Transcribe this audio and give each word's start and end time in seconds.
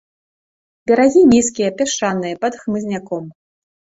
Берагі 0.91 1.21
нізкія, 1.33 1.69
пясчаныя, 1.81 2.39
пад 2.45 2.53
хмызняком. 2.61 3.29